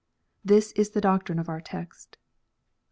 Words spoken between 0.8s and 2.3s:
the doctrine of the text.